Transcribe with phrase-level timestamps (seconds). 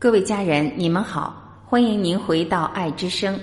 [0.00, 3.36] 各位家人，你们好，欢迎您回到爱之声，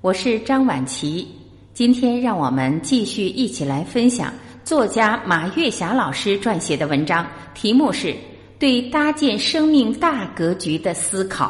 [0.00, 1.26] 我是张婉琪。
[1.74, 4.32] 今天让我们继续一起来分享
[4.62, 8.06] 作家马月霞老师撰写的文章，题目是
[8.60, 11.46] 《对搭建生命大格局的思考》。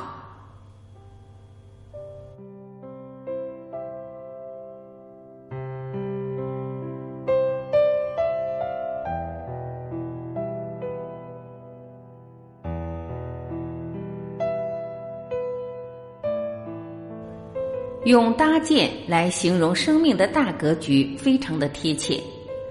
[18.04, 22.18] 用搭建来形容生命的大格局，非常的贴切。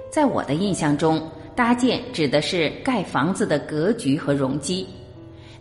[0.10, 1.22] 在我的印象中，
[1.54, 4.88] 搭建指的是盖房子的格局和容积。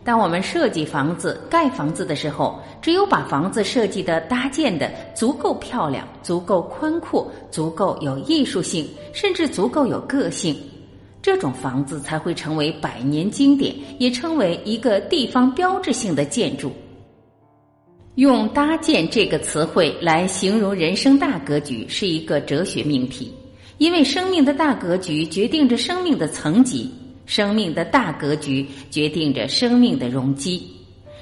[0.05, 10.55] 当我们设计房子、盖房子的时候，只有把房子设计的搭建的足够漂亮、足够宽阔、足够有艺术性，甚至足够有个性，
[11.21, 16.71] 这种房子才会成为百年经典，也称为一个地方标志性的建筑。
[18.17, 23.31] 用“搭建”这个词汇来形容人生大格局，是一个哲学命题。
[23.77, 26.91] 因为生命的大格局决定着生命的层级，
[27.27, 30.65] 生命的大格局决定着生命的容积，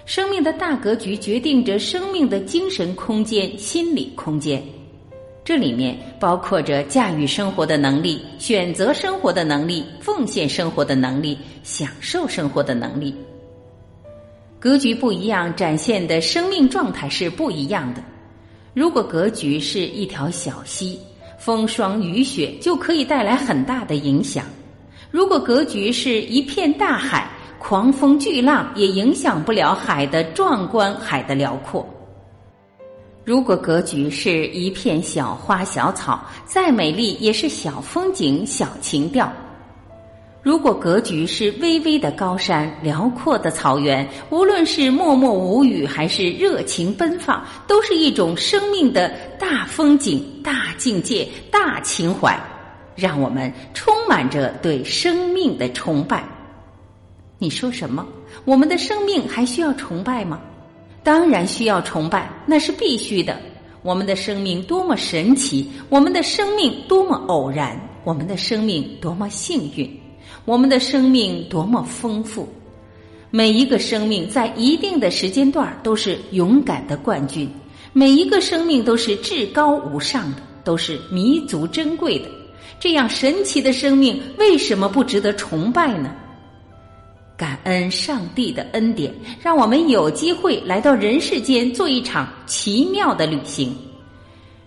[0.05, 4.63] 生命的大格局决定着生命的精神空间、心理空间。
[5.43, 13.13] 这里面包括着驾驭生活的能力、选择生活的能力、奉献生活的能力、享受生活的能力。
[14.65, 18.03] 格局不一样，展现的生命状态是不一样的。
[18.73, 20.97] 如果格局是一条小溪，
[21.37, 24.43] 风霜雨雪就可以带来很大的影响；
[25.11, 31.87] 如果格局是一片大海，狂风巨浪也影响不了海的壮观、海的辽阔。
[33.23, 39.31] 如果格局是一片小花小草，再美丽也是小风景、小情调。
[40.45, 52.39] 如果格局是巍巍的高山、辽阔的草原，无论是默默无语还是热情奔放，都是一种生命的大风景、大境界、大情怀，
[52.95, 56.23] 让我们充满着对生命的崇拜。
[57.39, 58.05] 你说什么？
[58.45, 60.39] 我们的生命还需要崇拜吗？
[61.01, 63.35] 当然需要崇拜，那是必须的。
[63.81, 70.04] 我们的生命多么神奇，我们的生命多么偶然，我们的生命多么幸运。
[70.45, 72.47] 我们的生命多么丰富！
[73.31, 77.49] 每一个生命在一定的时间段都是勇敢的冠军，
[77.91, 82.29] 每一个生命都是至高无上的，都是弥足珍贵的。
[82.79, 86.13] 这样神奇的生命，为什么不值得崇拜呢？
[87.37, 93.75] 感恩上帝的恩典，让我们有机会来到人世间做一场奇妙的旅行。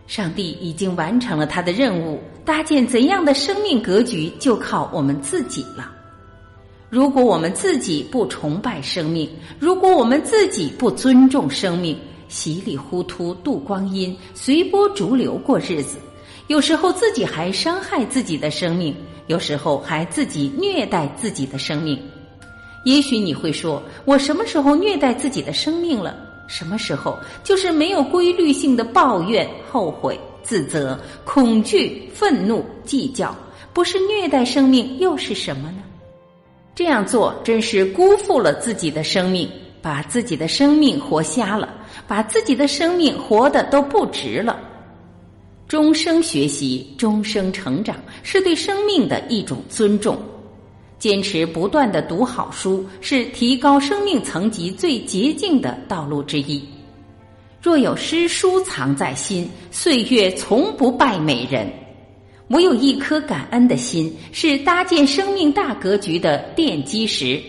[0.07, 5.93] 上帝已经完成了他的任务，搭建怎样的生命格局，就靠我们自己了。
[6.89, 9.29] 如果我们自己不崇拜生命，
[9.59, 11.95] 如果我们自己不尊重生命，
[12.27, 15.99] 稀里糊涂度光阴，随波逐流过日子，
[16.47, 22.03] 有时候自己还伤害自己的生命，有时候还自己虐待自己的生命。
[22.87, 26.17] 也许你会说，我什么时候虐待自己的生命了？
[26.47, 33.37] 什么时候就是没有规律性的抱怨、后悔、自责、恐惧、愤怒、计较，
[33.75, 35.83] 不是虐待生命又是什么呢？
[36.75, 39.47] 这样做真是辜负了自己的生命，
[39.83, 41.69] 把自己的生命活瞎了，
[42.07, 44.59] 把自己的生命活的都不值了。
[45.67, 50.19] 终生学习，终生成长，是对生命的一种尊重。
[50.99, 56.67] 坚持不断的读好书，是提高生命层级最捷径的道路之一。
[57.61, 61.69] 若有诗书藏在心，岁月从不败美人。
[62.47, 67.43] 我有一颗感恩的心，是搭建生命大格局的奠基石。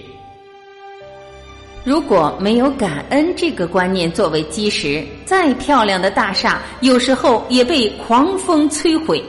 [1.85, 9.23] 如果没有感恩这个观念作为基石，再漂亮的大厦，有时候也被狂风摧毁。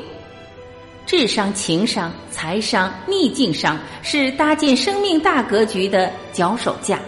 [1.07, 6.99] 智商、情商、财商、逆境商是搭建生命大格局的脚手架。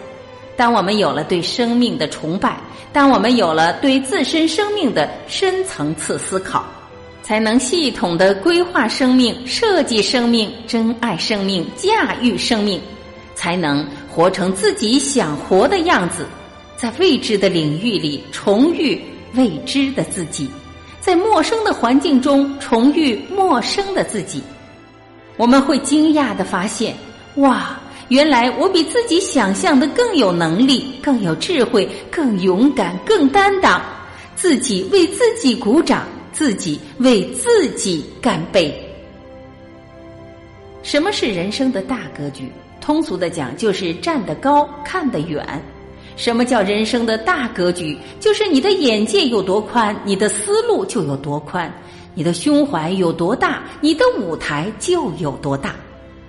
[0.55, 2.57] 当我们有了对生命的崇拜，
[2.91, 6.63] 当我们有了对自身生命的深层次思考，
[7.23, 12.79] 才能系统的规划生命、设计生命、珍爱生命、驾驭生命，
[13.33, 16.27] 才能活成自己想活的样子，
[16.75, 19.01] 在未知的领域里重遇
[19.33, 20.49] 未知的自己。
[21.01, 24.41] 在陌生的环境中重遇陌生的自己，
[25.35, 26.95] 我们会惊讶的发现，
[27.35, 27.77] 哇，
[28.09, 33.81] 原来我比自己想象的更有能力、更有智慧、更勇敢、更担当。
[34.35, 38.73] 自己为自己鼓掌，自己为自己干杯。
[40.81, 42.51] 什么是人生的大格局？
[42.81, 45.45] 通俗的讲，就是站得高，看得远。
[46.17, 47.97] 什么叫人生的大格局？
[48.19, 51.71] 就是你的眼界有多宽，你的思路就有多宽；
[52.13, 55.71] 你的胸怀有多大，你的舞台就有多大；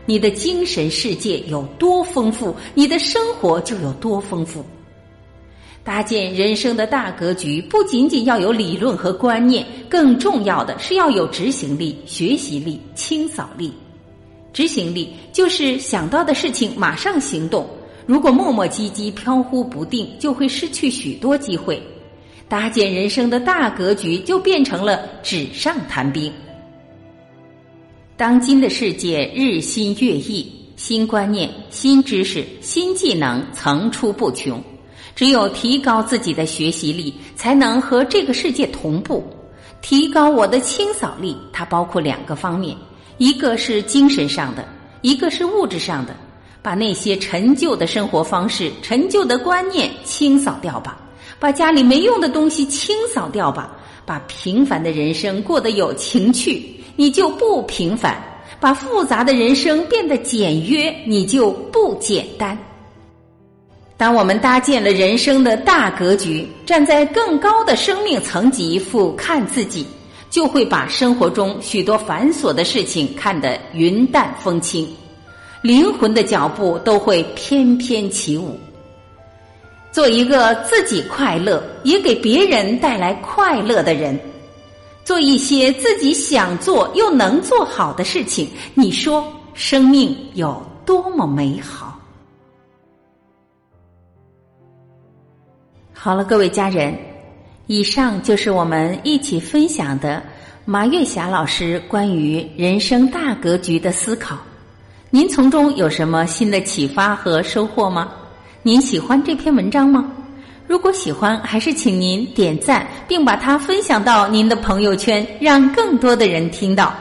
[0.06, 4.65] 你的精神世界有多丰富，你的生活就有多丰富。
[5.83, 13.73] 搭建人生的大格局，不仅仅要有理论和观念，更重要的是要有执行力、学习力、清扫力。
[14.53, 17.69] 执行力就是想到的事情马上行动。
[18.06, 21.83] 如果磨磨唧唧、飘忽不定，就会失去许多机会。
[22.49, 26.31] 搭建人生的大格局，就变成了纸上谈兵。
[28.17, 34.63] 当今的世界日新月异，新观念、新知识、新技能层出不穷。
[35.17, 39.25] 只有提高自己的学习力，才能和这个世界同步。
[39.83, 42.77] 提高我的清扫力，它包括两个方面：
[43.19, 44.65] 一个是精神上的，
[45.03, 46.15] 一个是物质上的。
[46.63, 51.01] 把那些陈旧的生活方式、陈旧的观念清扫掉吧，
[51.41, 53.77] 把家里没用的东西清扫掉吧，
[54.07, 56.65] 把平凡的人生过得有情趣，
[56.96, 58.14] 你就不平凡；
[58.61, 62.56] 把复杂的人生变得简约，你就不简单。
[63.96, 69.87] 当我们搭建了人生的大格局，站在更高的生命层级俯瞰自己，
[70.31, 74.88] 就会把生活中许多繁琐的事情看得云淡风轻。
[75.62, 78.58] 灵魂的脚步都会翩翩起舞。
[79.93, 84.19] 做一个自己快乐，也给别人带来快乐的人，
[85.05, 88.49] 做一些自己想做又能做好的事情。
[88.75, 92.01] 你说，生命有多么美好？
[95.93, 96.99] 好了，各位家人，
[97.67, 100.23] 以上就是我们一起分享的
[100.65, 104.39] 马月霞老师关于人生大格局的思考。
[105.11, 108.12] 您从中有什么新的启发和收获吗？
[108.62, 110.11] 您喜欢这篇文章吗？
[110.67, 116.95] 如果喜欢，还是请您点赞，并把它分享到您的朋友圈，让更多的人听到。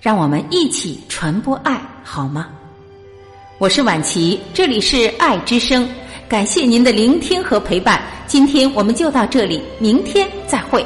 [0.00, 2.48] 让我们一起传播爱，好吗？
[3.58, 5.88] 我是婉琪，这里是爱之声，
[6.28, 8.02] 感谢您的聆听和陪伴。
[8.26, 10.84] 今天我们就到这里，明天再会。